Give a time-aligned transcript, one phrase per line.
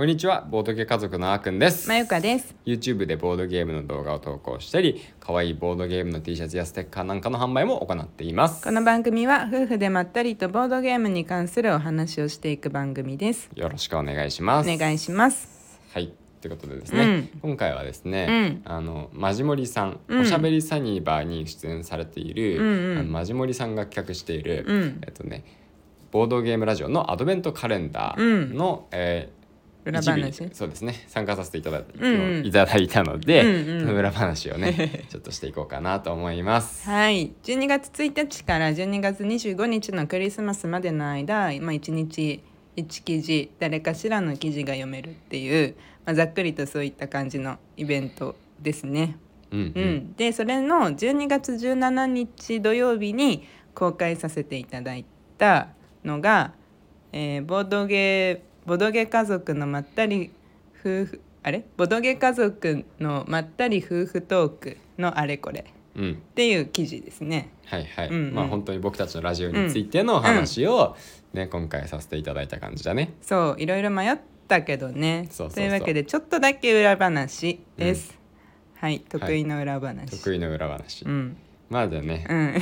[0.00, 1.86] こんにちはボードゲー家族のあーくんです。
[1.86, 2.54] まゆかです。
[2.64, 8.64] YouTube でボードゲームの動画を投稿したり可愛いボードゲームの T シャツやステッカーなんかの販売も行っています。
[8.64, 13.50] この番組は夫婦でまったりとボードゲームに関するお話をしていく番組です。
[13.54, 14.70] よろしくお願いします。
[14.70, 15.78] お願いします。
[15.92, 20.20] はいということでですね、今回はですね、あのマジモリさん、うん。
[20.22, 22.98] おしゃべりサニーバーに出演されている、うんうん。
[23.00, 25.00] あのマジモリさんが企画している、うん。
[25.06, 25.44] えっとね
[26.10, 29.39] ボードゲームラジオのアドベントカレンダーの、えー
[29.84, 30.50] 裏話？
[30.52, 36.88] そうですね参加させていただい,、うんうんいただいたので、うんうんその裏話をね ちょっとしていこうかなと思います。
[36.88, 37.32] はい。
[37.42, 42.42] 12月1日から12月25日のクリスマスまでの間、まあ、1日
[42.76, 45.74] 1記事誰かしらの記事が読めるっていう、
[46.04, 49.16] まあ、ざっくりとそういった感じのイベントですね。
[49.50, 53.44] うんううんんでそれの12月17日土曜日に
[53.74, 55.04] 公開させていただい
[55.38, 55.68] た
[56.04, 56.52] のが、
[57.12, 60.30] えーボードゲーボドゲ家族のまったり
[60.78, 61.64] 夫婦あれ？
[61.76, 65.64] ボドゲ家族のまったり夫婦トークのあれこれ。
[65.96, 66.12] うん。
[66.12, 67.50] っていう記事ですね。
[67.64, 68.32] はいはい、うんうん。
[68.32, 70.94] まあ本当に僕たちのラジオについての話を、
[71.32, 73.12] ね今回させていただいた感じだね。
[73.22, 75.28] そういろいろ迷ったけどね。
[75.36, 78.16] というわけでちょっとだけ裏話です。
[78.76, 80.08] はい得意の裏話。
[80.12, 81.04] 得意の裏話。
[81.04, 81.36] うん
[81.70, 82.54] まあじゃあね、うん。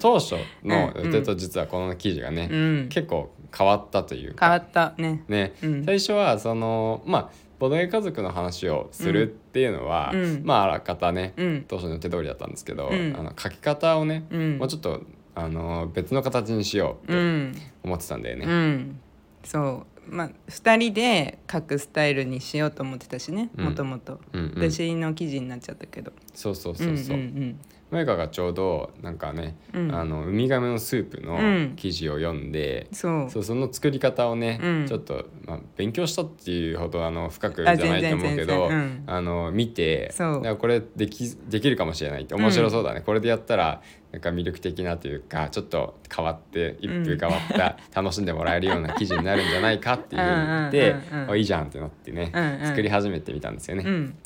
[0.00, 1.04] 当初のうん。
[1.06, 2.88] 予定と実はこの記事がね、うん。
[2.88, 4.46] 結構変わったというか。
[4.46, 5.24] 変わったね。
[5.28, 5.84] ね、うん。
[5.84, 10.42] 最初はそのまあボドゲ家族の話をするっていうのは、うん。
[10.44, 11.64] まああらかたね、うん。
[11.68, 13.16] 当初の予定通りだったんですけど、うん。
[13.16, 14.58] あの書き方をね、うん。
[14.58, 15.02] もうちょっと
[15.36, 17.54] あの別の形にしようってうん。
[17.84, 18.46] 思ってたんだよね。
[18.46, 19.00] うん、
[19.44, 20.14] そう。
[20.14, 23.64] まあ2人で書くスタイルにしようと思ってたしねうん。
[23.66, 24.20] もともと。
[24.32, 24.70] うんうん。
[24.70, 26.12] 私の記事になっちゃったけど。
[26.34, 27.16] そうそうそうそう。
[27.16, 27.60] んん
[27.90, 29.94] マイカがちょうどなんかね、うん。
[29.94, 31.76] あのウミガメのスープうのん。
[31.76, 34.86] 記事を読んでう、んそうその作り方をね、うん。
[34.86, 38.68] ちょっと、まあ、勉強したっていうほどあの深くじゃあないと思うけど、
[39.06, 40.12] あの見て
[40.58, 52.66] これできできるかもしれないって面白そうだね、これでやったらなんか魅力的なというかちょっと変わって一風変わった、楽しんでもらえるような記事になるんじゃないかっていうふうに言っていいじゃんってなってね、うんうん。
[52.66, 53.84] 作り始めてみたんですよね。
[53.86, 54.16] うん。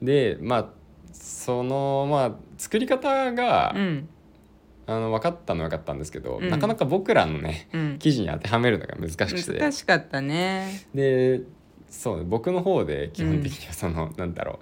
[0.00, 0.77] でまあ
[1.38, 4.08] そのまあ作り方が、うん。
[4.86, 6.48] あの分かったのは分かったんですけど、うん。
[6.48, 7.98] なかなか僕らのねうん。
[7.98, 9.60] 記事に当てはめるのが難しくて。
[9.60, 10.86] 難しかったね。
[10.94, 11.42] で
[11.88, 14.58] そう僕の方で基本的にはその、なんだろ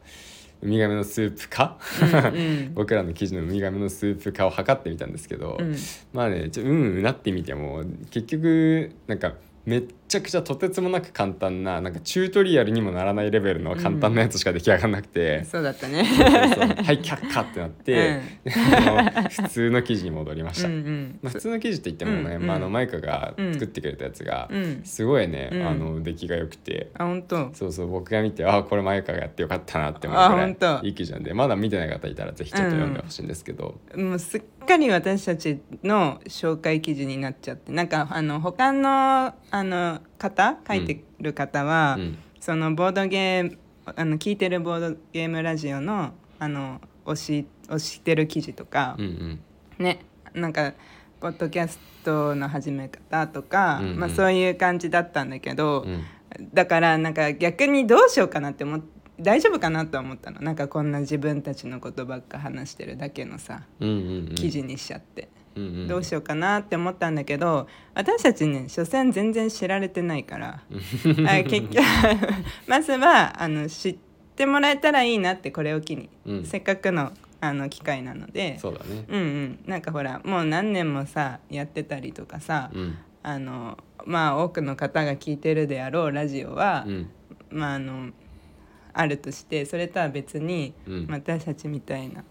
[0.63, 2.75] うウミガメのスープ化、うんうん。
[2.77, 5.75] 僕らの記事のウミガメのスープ化を測ってみたんですけど、うん。
[6.13, 9.33] まあねちょうんうんなってみても結局なんか
[9.67, 16.05] めっちゃくちゃとてつもなく簡単ななんかチュートリアルにもならないレベルの簡単なやつしか出来上がらなくて、そうだったね。
[16.05, 20.69] はい却下ってなって、あの普通の記事に戻りました。
[20.69, 21.19] うんうん。
[21.21, 22.47] まあ、普通の記事って言ってもね、うんうん。
[22.47, 24.83] まあ、あのマイカが作ってくれたやつがうん。
[24.85, 25.67] すごいね、うん。
[25.67, 26.91] あの出来が良くて。
[26.95, 27.51] あ本当。
[27.53, 30.87] そうそう僕が見てあこれマイカがやってよかったなって思うぐらあ本当。
[30.87, 42.19] いい記事なんでまだ見てない方いたらぜひちょっと読んでほしいんですけど、もうすっかり私たちの紹介記事になっちゃってなんかあの他のあの方書いてる方は、うん。
[42.41, 49.41] そのボードゲームあの聞いてるボードゲームラジオのあの推し推してる記事とかうん、うん。
[49.79, 50.05] ね
[50.35, 50.75] なんか
[51.21, 54.01] ポッドキャストの始め方とか、うんうん。
[54.01, 56.05] まあ、そういう感じだったんだけど、うん。
[56.53, 58.81] だからなんか逆にどうしようかなって思っ
[59.21, 60.41] 大丈夫かなと思ったの。
[60.41, 64.35] なんかこんな自分たちのことばっか話してるだけのさうんうんうん。
[64.35, 70.61] 記事にしちゃって、うんうんどうしようかなって思ったんだけど私たちね所詮全然知られてないから。
[71.29, 71.83] あ結局
[72.69, 73.97] まずはあの知っ
[74.37, 76.45] てもらえたらいいなってこれを機に、うん。
[76.45, 78.59] せっかくのあの機会なので。
[78.59, 79.05] そうだね。
[79.09, 79.59] うんうん。
[79.67, 82.99] なんかほらもう何年もさやってたりとかさ、うん。
[83.23, 87.11] あのまあ多くの方が聞いてるであろうラジオは、うん。
[87.51, 88.11] まああの
[88.99, 91.07] あるとしてそれとは別に、うん。
[91.11, 92.25] 私たちみたいな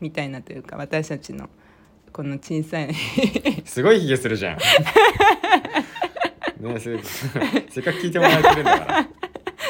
[0.00, 1.50] みたいなというか私たちの
[2.12, 2.94] この小さい
[3.64, 4.58] すごいヒゲするじゃん。
[6.62, 6.96] ねせ
[7.70, 9.08] せっかく聞いてもらえてるんだから。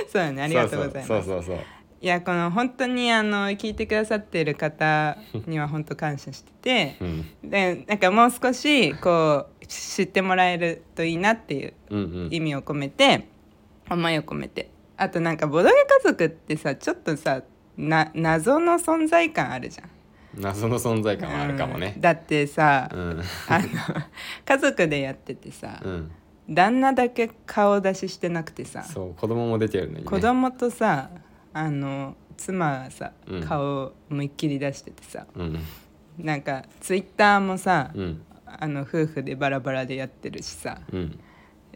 [0.09, 1.09] そうだねありがとうございます。
[1.09, 1.65] そうそうそうそう
[2.03, 5.17] いやこの本当にあの聞いてくださっている方
[5.47, 7.51] には本当感謝しててそううん。
[7.51, 12.29] でなんかもう少しこう知ってもらえるといいなっていううんうん。
[12.31, 13.29] 意味を込めて
[13.89, 15.71] 思いを込めてあとなんかボドゲ
[16.05, 17.43] 家族ってさちょっとさ
[17.77, 19.91] な謎の存在感あるじゃん。
[20.41, 21.93] 謎の存在感はあるかもね。
[21.97, 22.01] うん。
[22.01, 23.23] だってさ、うん。
[23.49, 23.67] あの
[24.47, 26.11] 家族でやっててさ、うん。
[26.49, 30.11] 旦那だけ顔出ししてなくてさ、そう子供も出てるのにね。
[30.11, 31.11] 子供とさ
[31.53, 33.43] あの妻はさうん。
[33.43, 35.59] 顔を思いっきり出しててさ、うん。
[36.19, 38.23] なんかツイッターもさ、うん。
[38.47, 41.19] あの夫婦でバラバラでやってるしさうん。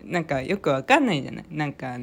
[0.05, 1.45] なんかよくわかんないじゃない？
[1.51, 1.97] なんか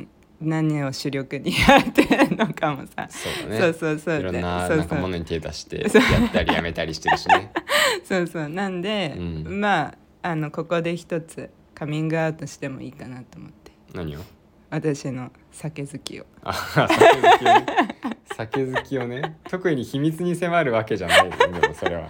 [0.44, 3.07] 何を主力にやってるのかもさ。
[3.10, 3.60] そうだね。
[3.60, 4.19] そうそうそう。
[4.19, 5.88] いろんななんかものに手出してや
[6.28, 7.51] ったりやめたりしてるしね。
[8.04, 8.50] そうそう。
[8.50, 9.60] なんで、うん。
[9.62, 9.88] ま
[10.22, 13.72] ああのここで一つカミングアウトしてもいいかなと思って。
[13.94, 14.19] 何を？
[14.69, 16.25] 私の酒好きを。
[16.44, 17.66] あ酒好きをね。
[18.36, 19.38] 酒好きをね。
[19.50, 22.10] 特に秘密に迫るわけじゃないよでもそれは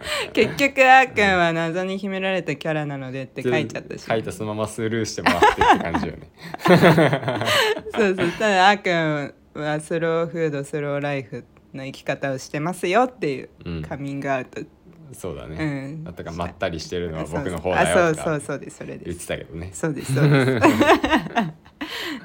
[0.32, 4.04] 結局あーくんは謎に秘められたキャラなのでって書いちゃったし。
[4.04, 6.30] 書いたそのままスルーしてもらってって感じよね。
[7.94, 8.30] そうそう。
[8.32, 11.44] ただあーくんはスローフードスローライフ
[11.74, 13.82] の生き方をしてますよっていううん。
[13.82, 14.62] カミングアウト、
[15.12, 15.64] そうだね、う
[15.98, 16.04] ん。
[16.04, 18.40] だからまったりしてるのは僕の方だよあとかそうそう。
[18.40, 19.70] そうですそれ言ってたけどね。
[19.72, 20.60] そうですそうです。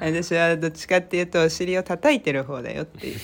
[0.00, 3.18] 私はどっちかっていうとお尻を叩いてる方だよっていう。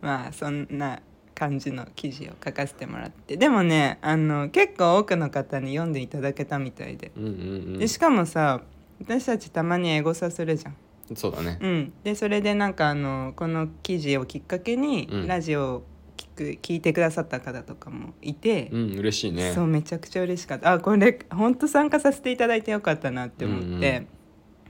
[0.00, 1.00] まあそんな
[1.40, 3.38] 感じの記事を書かせてもらって。
[3.38, 7.12] でもねあの結構多くの方に読んでいただけたみたいで。
[7.16, 8.60] うんうんでしかもさ
[9.00, 10.76] 私たちたまにエゴサするじゃん。
[11.08, 11.58] うんそうだね。
[11.62, 15.26] うん、でそれでなんかあのこの記事をきっかけに、うん。
[15.26, 15.82] ラジオを
[16.18, 19.52] 聞く聞いてくださった方とかもいて、うん嬉しいね。
[19.54, 20.72] そうめちゃくちゃ嬉しかった。
[20.74, 24.06] あこれ本当参加させていただいてよかったなって思って、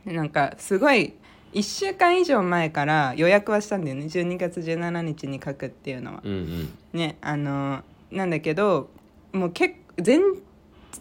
[0.07, 1.15] でなんかすごい
[1.53, 4.05] 1週間以上前から予約はしたんだよね。
[4.05, 6.21] 12月17日に書くっていうのは。
[6.25, 6.75] うんうん。
[6.93, 8.91] ねあのなんだけど
[9.33, 9.75] もう結
[10.05, 10.19] 前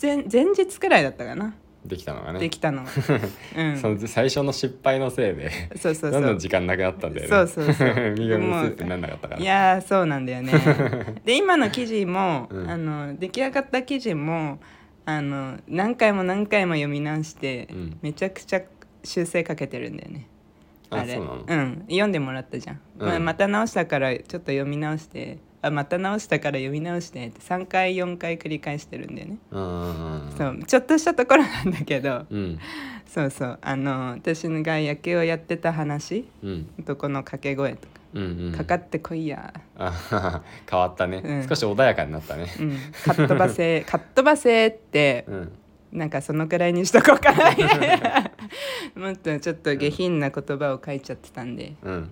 [0.01, 1.55] 前前日くらいだったかな。
[1.85, 2.39] できたのがね。
[2.39, 2.89] できたのが。
[3.57, 7.29] うん、その最初の失敗のせいでそうそうどんどそうん時間なくなったんだよね。
[7.29, 8.11] そうそうそう。
[8.17, 9.41] 身がむすってなんなかったから。
[9.41, 10.51] いやーそうなんだよね。
[11.25, 12.69] で今の記事も、うん。
[12.69, 14.59] あの出来上がった記事も
[15.05, 17.97] あの何回も何回も読み直して、うん。
[18.01, 18.61] めちゃくちゃ
[19.03, 20.27] 修正かけてるんだよね
[20.89, 21.15] あれ。
[21.15, 21.85] そうん。
[21.89, 23.07] 読んでもらったじゃん、うん。
[23.07, 30.63] まあ、また直したからちょっと読み直してあまた直したから読み直してって3回4回繰り返してるんだよね、そう。
[30.65, 32.25] ちょっとしたところなんだけど。
[32.29, 32.59] うん。
[33.05, 33.59] そうそう。
[33.61, 36.25] あの私が野球をやってた話。
[36.43, 36.65] うん。
[36.85, 37.99] とこの掛け声とか。
[38.13, 38.51] うんうん。
[38.53, 39.53] かかってこいや、
[40.69, 41.47] 変わったね、うん。
[41.47, 42.47] 少し穏やかになったね。
[42.59, 45.51] うん、かっ飛ばせ かっ飛ばせってうん。
[45.91, 47.51] なんかそのくらいにしとこうかな
[48.95, 51.75] もっとちょっと下品な言葉を書いちゃってたんで。
[51.83, 52.11] うん。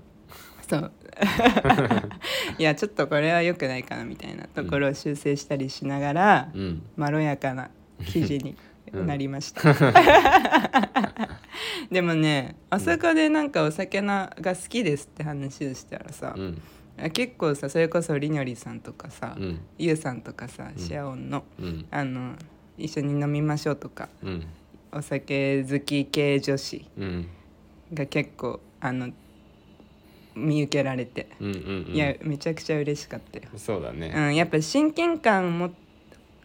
[0.69, 0.92] そう。
[2.60, 6.84] いやちょっとこれは良くないかなみたいなところを修正したりしながら、うん。
[6.95, 7.69] まろやかな
[8.06, 8.56] 記事に
[8.94, 9.62] うんなりました、
[11.92, 16.62] でもねあそこでなんかお酒なが好きですって話をしたらさう、ん。
[17.12, 19.60] 結構さそれこそりにょりさんとかさ、うん。
[19.78, 21.86] ゆうさんとかさうんシェアオンのうん。
[21.92, 22.36] あの
[22.78, 24.45] 一緒に飲みましょうとかうん
[24.97, 27.27] お酒好き系女子うん。
[27.94, 29.09] が結構あの
[30.35, 31.95] 見受けられて、うんうんうん。
[31.95, 34.13] いやめちゃくちゃ嬉しかったよ、そうだね。
[34.15, 35.71] うん、やっぱ親近感も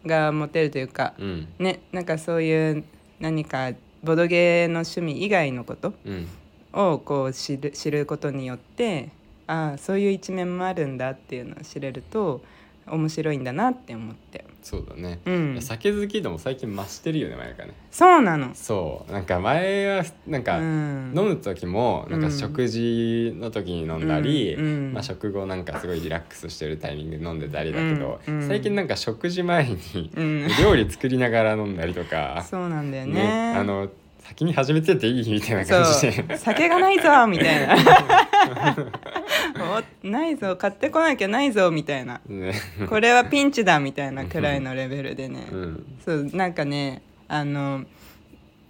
[0.05, 1.47] が持てるというかうん。
[1.59, 2.83] ねなんかそういう
[3.19, 3.71] 何か
[4.03, 6.27] ボドゲーの趣味以外のことうん。
[6.73, 9.09] をこう知る知ることによって
[9.47, 12.43] ああそういう一面もあるんだっていうのを知れると
[12.87, 15.61] 面白いんだなって思ってそうだね、うん。
[15.61, 17.73] 酒好きでも最近増してるよね前からね。
[17.91, 18.51] そうなの。
[18.55, 19.11] そう。
[19.11, 21.13] なんか前はなんか、うん。
[21.15, 22.31] 飲む時もなんかうん。
[22.31, 24.93] 食事の時に飲んだり、うんうん。
[24.93, 30.47] まあ、食後なんかすごいリラックスしてるタイミングで飲んでたりだけど、最近なんか食事前にうん。
[30.61, 33.53] 料理作りながら飲んだりとか、そうなんだよね。
[33.55, 33.89] あの
[34.19, 36.37] 先に始めてていいみたいな感じで。
[36.37, 37.75] 酒がないぞみたいな
[39.59, 40.55] おないぞ。
[40.55, 42.21] 買ってこなきゃないぞみたいな。
[42.27, 42.53] ね。
[42.89, 45.85] これはピンチだみたいなくらいのレベルでね、うん。
[46.03, 47.85] そうなんかねあの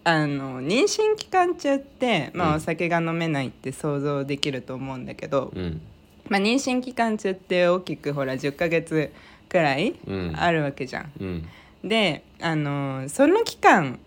[0.03, 2.55] あの妊娠期間中って、まあ、うん。
[2.55, 5.81] お酒が飲めないって想像できると思うんだけど、うん。
[6.29, 9.11] まあ、妊娠期間中って大きくほら10ヶ月
[9.49, 10.33] くらいうん。
[10.35, 11.11] あるわけじゃん。
[11.19, 11.47] うん。
[11.83, 13.99] であのその期間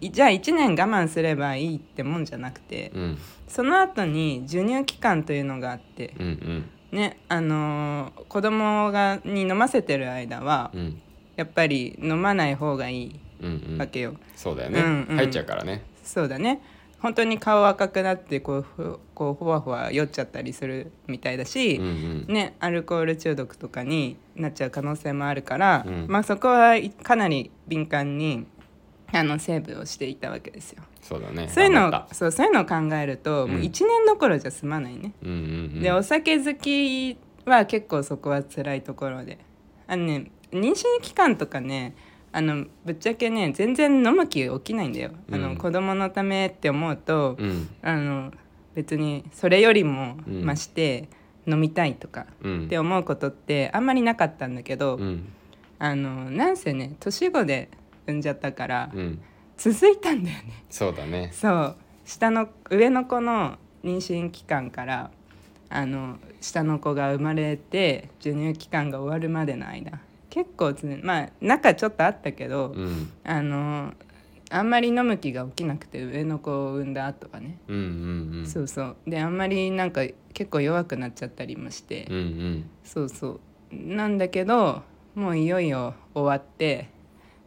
[0.00, 3.18] いじゃあ1年我慢すればいいってもんじゃなくて、うん
[3.54, 6.70] その後に授乳期間というのがあってうんうん。
[6.90, 11.00] ねあのー子供がに飲ませてる間はうん。
[11.36, 13.78] やっぱり飲まない方がいいうんうん。
[13.78, 15.16] わけよ、そうだよね、うんうん。
[15.16, 15.84] 入っちゃうからね。
[16.02, 16.62] そうだね。
[16.98, 21.88] 本当に顔赤くなってこうふこうふわふわ酔っちゃったりするみたいだし、うんう
[22.30, 22.34] ん。
[22.34, 26.06] ね、アルコール中毒とかになっちゃう可能性もあるから、うん。
[26.08, 28.46] まあ、そこはいかなり敏感に
[29.12, 30.82] あのセーブをしていたわけですよ。
[31.04, 31.48] そうだね。
[31.48, 35.12] そういうのそうそういうのを考えると、もううん1年どころじゃ済まないね。
[35.22, 35.40] うんうんう
[35.78, 35.80] ん。
[35.82, 39.38] でお酒好きは結構そこは辛いところで。
[39.86, 41.94] あのね妊娠期間とかね
[42.32, 45.42] あのぶっちゃけね全然飲む気起きないんだよ、あうん。
[45.42, 47.68] の子供のためって思うと、うん。
[47.82, 48.32] あの
[48.74, 50.46] 別にそれよりもうん。
[50.46, 51.08] 増して
[51.46, 52.64] 飲みたいとかうん。
[52.64, 55.28] って思うことってあんまりなかったんだけど、うん。
[55.78, 57.68] あのなんせね年子で
[58.06, 59.20] 産んじゃったからうん
[59.56, 60.64] 続いたんだよね。
[60.70, 61.30] そうだね。
[61.32, 61.76] そう。
[62.04, 65.10] 下の上の子の妊娠期間から
[65.70, 69.98] あの下の子が生まれて授乳期間が終わるまでの間
[70.30, 73.10] 結構まあ中ちょっとあったけど、うん。
[73.24, 73.94] あの
[74.50, 78.46] あんまり飲む気が起きなくて上の子を産んだ後はね、うんうんうん。
[78.46, 78.96] そうそう。
[79.06, 82.70] であんまりなんか結構弱くなっちゃったりもして、うんうん。
[82.84, 83.40] そうそう。
[83.72, 84.82] なんだけど
[85.14, 86.88] もういよいよ終わって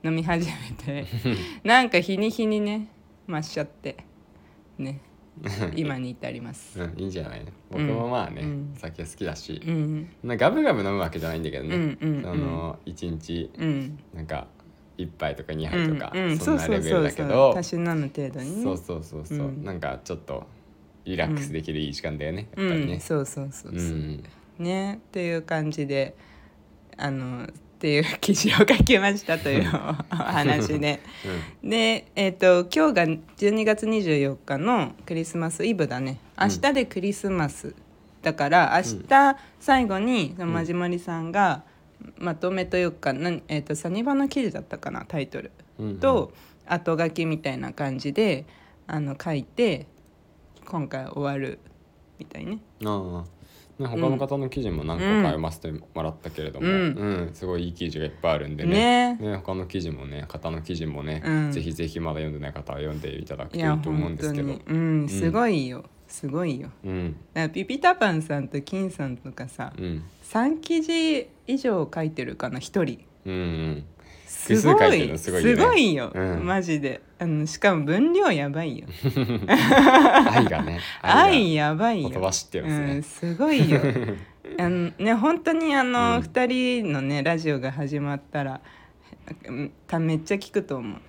[0.03, 1.05] 飲み始めて
[1.63, 2.87] なんか日に日にね
[3.27, 3.97] 増しちゃって
[4.77, 4.99] ね
[5.75, 6.81] 今に至ります。
[6.81, 7.45] うん、いいんじゃない？
[7.69, 8.73] 僕もまあね、うん。
[8.75, 10.09] 酒好きだしう、ん。
[10.23, 12.23] なガブガブ飲むわけじゃないんだけどね、うんうんうん。
[12.23, 13.99] その1日うん。
[14.15, 14.47] なんか
[14.97, 16.37] 1杯とか2杯とか、うんうん。
[16.39, 17.25] そんなレベルだけそうそう。
[17.25, 18.63] そうどたしなむ程度にね。
[18.63, 19.63] そうそうそうそう、うん。
[19.63, 20.47] なんかちょっと
[21.05, 22.95] リラックスできるいい時間だよね、うやっぱりね。
[22.95, 24.23] ん、そうそうそうそう、うん。
[24.57, 26.15] ねっていう感じで
[26.97, 30.99] あのっていう記事を書きましたというお話で
[31.63, 36.17] で、えー、と今日が12月24日のクリスマスイブだね。
[36.39, 37.75] 明日でクリスマス、
[38.23, 41.61] だから明日最後にそのまじまりさんが
[42.17, 45.51] まとめというかなん、えー、とサニバの記事だったかなタイトル。
[45.77, 45.99] うんうん。
[45.99, 46.33] と
[46.65, 48.45] 後書きみたいな感じで
[48.87, 49.85] あの書いて
[50.65, 51.59] 今回終わる
[52.17, 52.57] みたいね。
[52.83, 53.36] ああ
[53.79, 59.15] ね、他の方の記事も何個か読ませてもらったけれども、ううんんすごいいい記事がいっぱいあるんでね。
[59.15, 59.35] ね。
[59.37, 61.51] 他の記事もね方の記事もね、うん。
[61.51, 64.49] ぜひぜひまだ読んでない方は読んでいただくといやいいと思うんですけど。
[64.49, 64.61] に。
[64.67, 66.69] うんすごいよ、すごいよ。
[66.83, 67.15] うん
[67.53, 73.85] ピピタパンさんと金さんとかさうん3記事以上書いてるかな1人うんうん
[74.27, 75.17] すごいすごいよね。
[75.17, 76.45] すごいよ、うん。
[76.45, 77.01] マジで。
[77.19, 78.85] あのしかも分量やばいよ。
[79.47, 80.79] 愛がね。
[81.01, 82.09] 愛がやばいよ。
[82.09, 82.93] 言葉知ってますね。
[82.93, 83.79] うん、すごいよ。
[84.59, 86.23] あのね本当にあの、うん。
[86.23, 88.61] 2人のねラジオが始まったら
[89.47, 90.99] うんためっちゃ聞くと思う、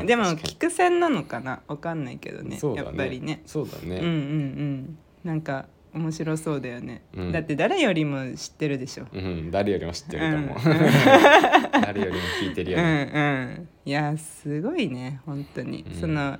[0.00, 0.06] うん。
[0.06, 1.60] でも聞く線なのかな？
[1.66, 2.74] わかんないけどねね。
[2.76, 3.42] やっぱりね。
[3.44, 4.98] そうだね、うんうんうん。
[5.24, 7.32] なんか面白そうだよね、うん。
[7.32, 9.06] だって誰よりも知ってるでしょ。
[9.12, 10.52] うん、誰よりも知ってると思う、うん。
[11.82, 15.94] 誰よりも聞いてるうんよね、うんいやすごいね本当に、うん。
[15.94, 16.38] その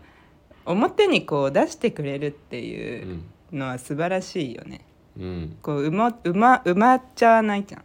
[0.66, 4.83] 表にこう出してくれるってういうんのは素晴らしいよね。
[5.19, 5.57] うん。
[5.62, 7.85] こう埋ま埋ま埋まっちゃわないじゃん。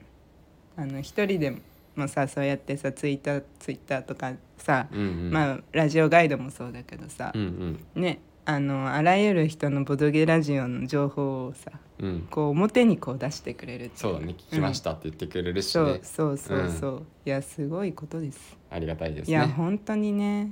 [0.78, 1.56] あの一人で
[1.96, 5.32] もさそうやってさツイッターツイッターとかさ、うんうん。
[5.32, 7.80] まあラジオガイドもそうだけどさう、ん。
[7.96, 12.08] ねあのあらゆる人のボドゲラジオの情報をさうん。
[12.08, 16.00] うんこう表にこう出してくれるそうだね聞きましたって言ってくれるしね。
[16.04, 18.58] そう、そうそうそう、いやすごいことです。
[18.70, 20.52] ありがたいですいやね本当にね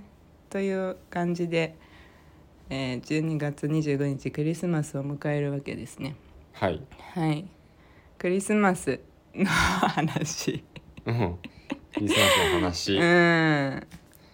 [0.49, 1.75] という感じで、
[2.69, 6.15] えー、12月25日クリスマスを迎えるわけですね。
[6.53, 6.81] はい。
[7.13, 7.45] はい。
[8.17, 8.99] クリスマス
[9.35, 10.63] の話。
[11.05, 11.37] うん。
[11.93, 13.87] クリスマスの話、うん。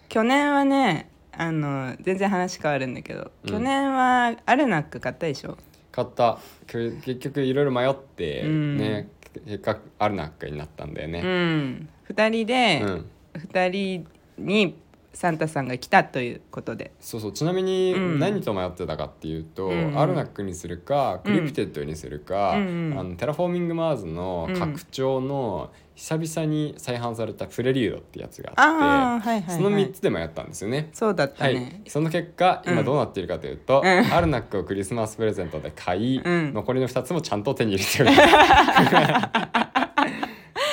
[0.08, 1.09] 去年はね
[1.42, 3.50] あの全然話変わるんだけど、うん。
[3.50, 5.56] 去年はアルナック買ったでしょ？
[5.90, 6.38] 買った。
[6.66, 8.76] く結局いろいろ迷ってうん。
[8.76, 9.08] ね、
[9.46, 11.88] 結果アルナックになったんだようねん。
[12.10, 14.06] 2人で、うん、2人
[14.36, 14.76] に
[15.14, 16.92] サンタさんが来たということで。
[17.00, 17.32] そうそう。
[17.32, 18.18] ちなみにうん。
[18.18, 19.98] 何と迷ってたかっていうと、うん。
[19.98, 22.98] アルナックにするかクリプティッドにするか、うんうん。
[22.98, 25.70] あのテラフォーミングマーズの拡張の
[26.00, 30.88] 久々に再販されたプレリュードってやつがあって、はいはい、はい、その3つで迷ったんですよね。
[30.94, 31.54] そうだったはい。
[31.54, 33.86] ね、、その結果今どうなっているかというと、うん。
[33.86, 36.54] アルナックをクリスマスプレゼントで買い、うん。
[36.54, 38.28] 残りの2つもちゃんと手に入れております。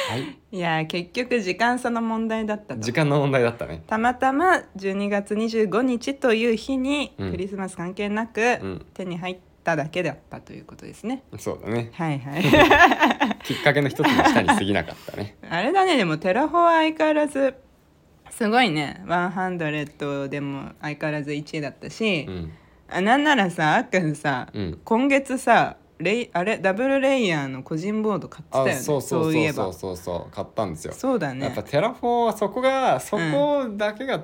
[0.08, 2.80] はい、いや結局時間差の問題だったと。
[2.80, 3.84] 時間の問題だったね。
[3.86, 7.32] たまたま12月25日という日にうん。
[7.32, 8.86] クリスマス関係なくうん。
[8.94, 11.90] 手に入っただけだったということですね、そうだね。
[11.92, 12.44] はいはい。
[13.44, 15.36] きっかけの一つにしたに過ぎなかったね。
[15.50, 17.54] あれだねでもテラフォは相変わらず
[18.30, 19.04] すごいね。
[19.06, 22.52] 100でも相変わらず1位だったし、うん、
[22.90, 24.80] あなんならさあっくんさ、うん。
[24.86, 28.72] 今月さレイあれダブルレイヤーの個人ボード買ってたよね。
[28.72, 29.98] あそうそういえばそうそう。
[29.98, 30.94] そうそう買ったんですよ。
[30.94, 31.44] そうだね。
[31.44, 34.24] やっぱテラフォはそこがそこだけが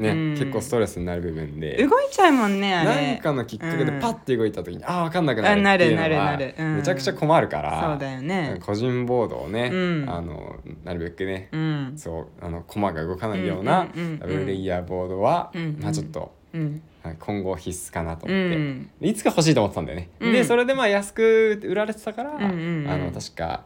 [0.00, 0.30] ね、うん。
[0.32, 1.76] 結構ストレスになる部分で。
[1.86, 3.06] 動いちゃうもんねあれ。
[3.12, 4.00] 何かのきっかけでうん。
[4.00, 6.36] パッて動いた時に、ああ分かんなくなるあっていうのは
[6.76, 8.58] めちゃくちゃ困るからそうだよね。
[8.64, 10.10] 個人ボードをね、うん。
[10.10, 11.92] あのなるべくね、うん。
[11.96, 14.18] そうあのコマが動かないようなうんうんうんうん。
[14.18, 15.78] ダブルレイヤーボードは、うんうん。
[15.82, 16.82] まあちょっと、うん。
[17.02, 18.90] はい今後必須かなとう思って、ん。
[19.00, 20.32] いつか欲しいと思ってたんだよね、うん。
[20.32, 22.90] でそれでまあ安く売られてたから、うんうんうん。
[22.90, 23.64] あの確か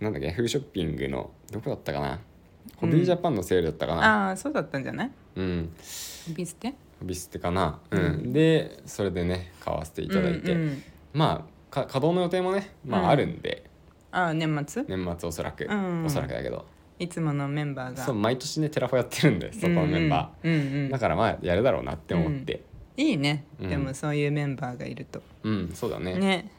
[0.00, 2.18] なんだっけヤフーショッピングのどこだったかな？
[2.76, 4.28] ホビージャパンのセールだったかな？
[4.28, 5.10] ああそうだったんじゃない？
[5.36, 5.72] うん。
[6.34, 6.74] ビステ？
[7.00, 8.00] ホビステかな、うん。
[8.00, 8.32] うん。
[8.32, 10.82] でそれでね買わせていただいて、うんうん。
[11.12, 13.08] まあか稼働の予定もねまあうん。
[13.08, 13.64] あるんで、
[14.12, 14.84] ああ年末？
[14.88, 16.66] 年末おそらく、うんおそらくだけど。
[16.98, 18.04] いつものメンバーが。
[18.04, 20.52] そう毎年ねテラフォやってるんでそこのメンバー、うん
[20.84, 20.90] うん。
[20.90, 22.62] だからまあやるだろうなって思って、
[22.96, 23.70] いいね、うん。
[23.70, 25.22] でもそういうメンバーがいると。
[25.44, 26.14] うんそうだね。
[26.18, 26.50] ね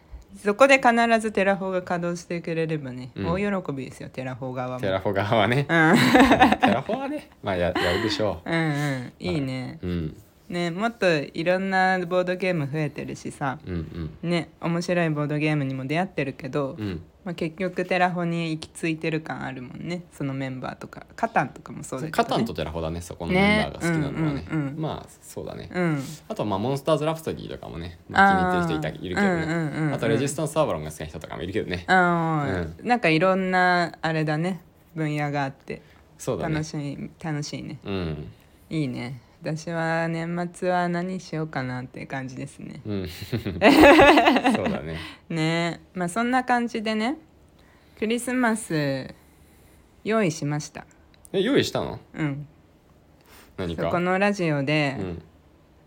[0.44, 3.28] そこで必ずテラフォが稼働してくれればね、うん。
[3.28, 4.80] 大喜びですよテラフォ側も。
[4.80, 5.60] テラフォ側はね。
[5.60, 5.66] うん。
[5.66, 8.50] テラフォはねまあややるでしょう。
[8.50, 9.14] んうん。
[9.20, 9.80] いいね。
[9.82, 10.18] ううん。
[10.50, 13.60] ねもっといろんなボードゲーム増えてるしさ。
[13.66, 14.30] うんうん。
[14.30, 20.04] ね面白いボードゲームにも出会ってるけど、うんまあ、結局テラフォに行き着いてる感あるもんね。
[20.12, 21.06] そのメンバーとか。
[21.16, 23.00] カタンとかもそうだけど、ね、カタンとテラフォだね。
[23.02, 24.42] そこのメンバーが好きなのはね。
[24.42, 24.48] ね。
[24.52, 24.68] うんうん。
[24.70, 25.70] うんまあそうだね。
[25.72, 26.04] うん。
[26.28, 29.94] あとはまあモンスターズラプソディとかもね、まあ、気に入ってる人いたいるけどね、うんうんうんうん。
[29.94, 31.84] あとレジスタンスアバロンが好きな人とかもいるけどね。
[31.88, 34.62] あーなんかいろんなあれだね。
[34.96, 35.82] 分野があって。
[36.18, 36.56] そうだね。
[36.56, 37.78] 楽しい楽しいね。
[37.86, 38.32] うん。
[38.72, 42.80] いいね私は年末は何しようかなって感じですね。
[42.86, 43.08] うん。
[44.54, 44.98] そうだね。
[45.30, 45.82] ね。
[45.96, 47.18] まあそんな感じでね
[47.98, 49.16] クリスマス
[50.04, 50.86] 用意しました。
[51.34, 52.00] え用意したの？
[52.14, 52.48] うん。
[53.58, 53.84] 何か？
[53.84, 55.22] そうこのラジオで、うん、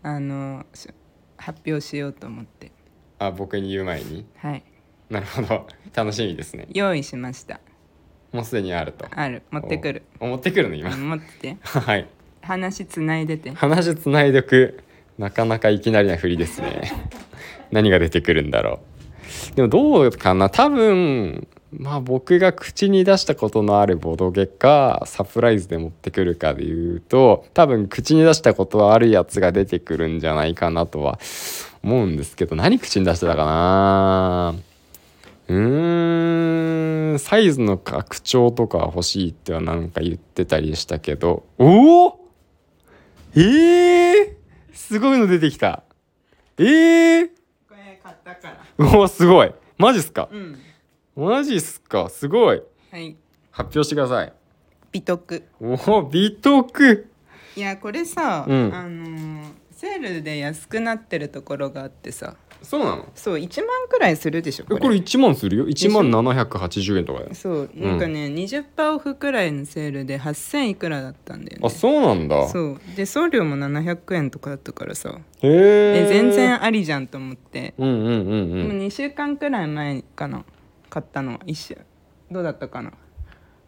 [0.03, 0.89] あのし
[1.37, 2.73] 発表しようと思って。
[3.19, 4.25] あ僕に言う前に？
[4.35, 4.63] はい。
[5.09, 5.67] なるほど。
[5.93, 6.67] 楽しみですね。
[6.73, 7.61] 用意しました。
[8.33, 9.07] もうすでにあると。
[9.09, 9.43] ある。
[9.49, 10.03] 持ってくる。
[10.19, 10.93] お持ってくるの今？
[10.93, 11.57] うん持ってて。
[11.63, 12.05] はい
[12.45, 13.51] 話つないでて。
[13.51, 14.79] 話つないでく
[15.17, 16.91] なかなかいきなりな振りですね。
[17.71, 18.79] 何が出てくるんだろ
[19.53, 19.55] う。
[19.55, 20.49] でもどうかな。
[20.49, 31.19] 多分まあ僕が口に出したことのあるボドゲかサプライズで持ってくるかでいうと多分口に出したことあるやつが出てくるんじゃないかなとは
[31.83, 34.55] 思うんですけど何口に出してたかな。
[35.47, 41.43] うーんサイズの拡張とか欲しいってはなんか言ってたりしたけど。
[41.57, 42.24] おお
[43.35, 44.35] えー、
[44.73, 45.83] すごいの出てきた。
[46.57, 47.27] えー、
[47.67, 48.57] これ買ったから。
[48.77, 49.53] うわすごい。
[49.77, 50.29] マジっすか？
[50.31, 50.59] うん。
[51.15, 52.09] マジっすか？
[52.09, 52.61] すごい。
[52.91, 53.15] はい。
[53.51, 54.33] 発表してください。
[54.91, 55.43] 美徳。
[55.59, 57.07] おお美徳。
[57.55, 58.73] いやこれさ、うん。
[58.73, 63.05] あのーセールで安くなってるところがあってさそうなの？
[63.15, 71.67] そう1万くらいするでしょえこれ1万するよ？1万780円とかだよそうなんかね、20%オフくらいのセールで8000いくらだったんだよね。
[71.67, 72.47] あそうなんだ。
[72.47, 72.79] そう。
[72.95, 75.09] で送料も700円とかだったからさ。
[75.41, 80.43] へええ全然ありじゃんと思って、うんうんうんうもうん2週間くらい前かな
[80.89, 81.39] 買ったの。
[81.45, 81.77] 一週
[82.31, 82.91] どうだったかな。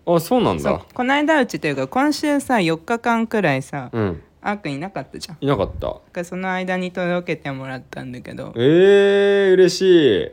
[0.09, 5.37] あそうなんそうだこの間うちというか今週さ4日間くらいさ、うんあーくんいなかったじゃん。
[5.41, 5.87] いなかった。
[5.87, 8.53] だからその間に届けてもらったんだけど。
[8.55, 10.31] えー、嬉し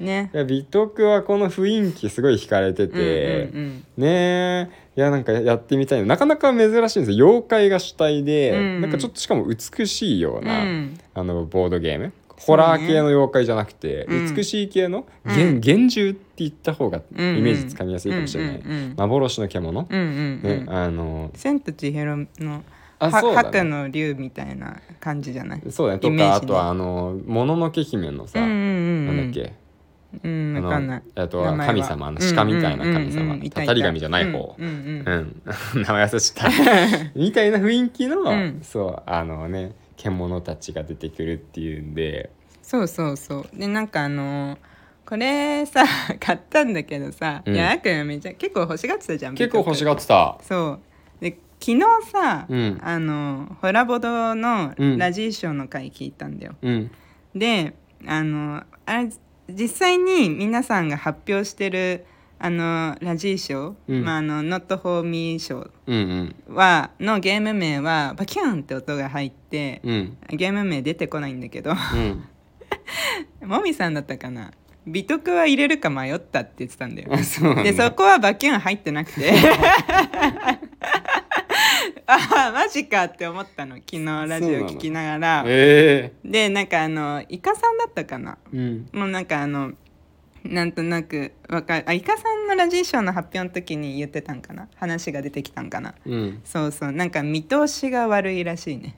[0.00, 0.04] い。
[0.04, 0.30] ね。
[0.34, 4.68] いや美徳はこの雰囲気すごい惹かれてて、うんうんねえ。
[4.96, 6.06] いやなんかやってみたいな。
[6.06, 7.26] なかなか珍しいんですよ。
[7.26, 11.00] 妖怪が主体で、うんなんかちょっとしかも美しいよううんな、うん。
[11.14, 12.12] あのボードゲーム。
[12.38, 14.34] ホラー系の妖怪じゃなくて、うん。
[14.34, 15.32] 美しい系のうん。
[15.32, 17.42] 幻幻獣って言った方がイうんうん。
[17.44, 22.60] メージつかみやすいかもしれない、うんうんうん幻の獣、うんうんうねんあの千と千尋のは
[22.98, 23.48] あそうだね。
[23.52, 25.62] 白の竜みたいな感じじゃない？
[25.70, 26.00] そうだね。
[26.00, 26.30] とイメージね。
[26.30, 29.52] かあとはあの「もののけ姫」のさ、うんうんうんなんだっけ？
[30.24, 31.02] うんわかんない。
[31.16, 31.66] えっと名前は。
[31.74, 33.44] 神様あの鹿みたいな神うんうんうん様うん。
[33.44, 33.74] いたいた。
[33.74, 34.54] り神じゃない方。
[34.58, 35.42] うんうんう
[35.74, 35.80] うん。
[35.80, 37.10] ん 名前忘れちゃった。
[37.18, 38.60] みたいな雰囲気の、うん。
[38.62, 42.30] そうあのね獣たちが出てくるっていうんで。
[42.62, 43.46] そうそうそう。
[43.58, 44.58] でなんかあのー
[45.08, 45.84] これさ
[46.18, 47.54] 買ったんだけどさ、うん。
[47.54, 50.36] いやあーくんめちゃ結構欲しがってたじゃん結構欲しががってた。
[50.42, 50.80] そ
[51.20, 51.22] う。
[51.22, 52.78] で昨日さ、うん。
[52.82, 54.98] あのホラボドのうん。
[54.98, 56.90] ラジーショーの回聞いたんだよ、うん。
[57.34, 57.74] で
[58.06, 59.10] あのあれ
[59.48, 62.04] 実際に皆さんが発表してる
[62.38, 64.04] あのラジー賞、うん。
[64.04, 70.18] まあ、あの Not for Me 賞うんはのゲーム名はバキュンって音が入って、うん。
[70.30, 72.24] うんゲーム名出てこないんだけどうん。
[73.48, 74.52] もみさんだったかな？
[74.86, 77.08] 美徳は入れるか迷ったって言ってたんだよ。
[77.12, 79.32] あ そでそこはバキュン入ってなくて
[82.06, 83.76] ああマジかって思ったの。
[83.76, 85.44] 昨日ラジオ聞きながら。
[85.46, 88.38] えでなんかあのイカさんだったかな。
[88.52, 88.88] えうん。
[88.92, 89.72] もうなんかあの
[90.44, 91.84] なんとなくわかる。
[91.88, 94.68] あイカさんのラジーショーの発表の時に言ってたんかな。
[94.76, 95.94] 話が出てきたんかな。
[96.06, 96.40] うん。
[96.44, 96.92] そうそう。
[96.92, 98.94] なんか見通しが悪いらしいね。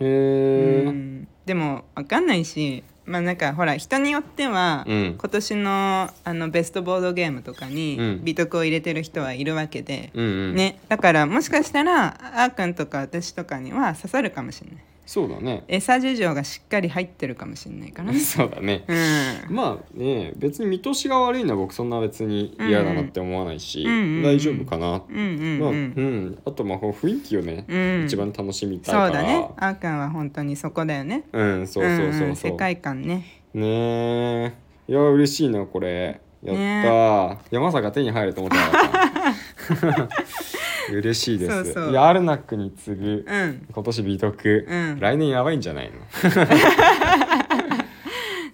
[0.00, 1.28] へえうん。
[1.46, 5.16] でもわかんないしまあなんかほら人によっては、うん。
[5.18, 8.24] 今年のあのベストボードゲームとかにうん。
[8.24, 10.54] 美徳を入れてる人はいるわけで、うんうん。
[10.54, 10.80] ね。
[10.88, 15.64] だからもしかしたらあーくんとか私とかには刺さるかもしれないそうだね。
[15.68, 18.12] 餌事情がしっかり入ってるかもしれないから。
[18.12, 18.84] ね そうだね。
[18.88, 19.54] うん。
[19.54, 25.20] まあね別に見通しが悪いのは僕そんな別に嫌だなって思わないし、うんうん大丈夫かな、うんう
[25.56, 25.80] んまあ、ううん。
[26.26, 28.04] ん、あとまあこの雰囲気をね、うん。
[28.06, 29.08] 一番楽しみたいそから。
[29.10, 29.48] うだね。
[29.56, 31.24] あーくんは本当にそこだよね。
[31.32, 32.36] うんそうそうそうそう、んん。
[32.36, 33.24] 世界観ね。
[33.52, 33.66] ね
[34.46, 34.52] え。
[34.88, 36.20] いや嬉しいなこれ。
[36.42, 40.08] やったー、いやまさか手に入ると思ってなかった
[40.92, 41.64] 嬉しいです。
[41.64, 41.90] そうそう。
[41.90, 43.66] いやアルナックに次ぐうん。
[43.72, 44.98] 今年美徳、うん。
[45.00, 46.00] 来年やばいんじゃないの？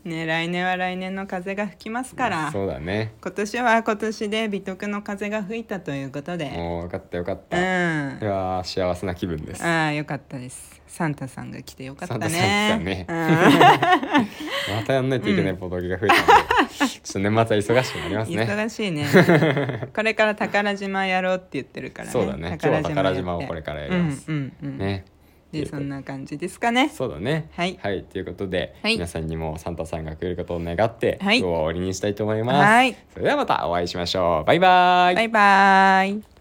[0.05, 2.51] ね来年は来年の風が吹きますから。
[2.51, 3.12] そうだね。
[3.23, 6.49] 今年は今年で美徳の風が吹いたということで。
[6.51, 9.62] もうよかったよかっうた、いんやー幸せな気分です。
[9.64, 13.07] ああよかったですサンタさんが来てよかったね。
[13.09, 16.33] またやんないといけないボドゲが増えたので、
[16.88, 18.42] ちょっと年末は忙しくなりますね。
[18.42, 19.07] 忙しいね。
[19.94, 22.12] これから宝島やろうって言ってるからね。
[22.12, 22.48] そうだね。
[22.48, 25.05] 今日は宝島をこれからやります、うんうんうんね。
[25.53, 26.88] でそんな感じですかね。
[26.88, 27.48] そうだね。
[27.55, 27.76] はい。
[28.12, 28.94] ということで、はい。
[28.94, 31.38] 皆さんにもサンタさんが来ることを願って、はい。
[31.38, 32.96] 今日は終わりにしたいと思います、はい。
[33.12, 34.44] それではまたお会いしましょう。
[34.44, 35.14] バイバイ。
[35.14, 36.39] バイバイ